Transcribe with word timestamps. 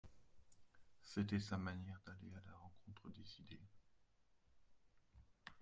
C'était 1.03 1.39
sa 1.39 1.59
manière 1.59 2.01
d'aller 2.03 2.33
à 2.33 2.41
la 2.49 2.57
rencontre 2.57 3.11
des 3.11 3.39
idées. 3.41 3.61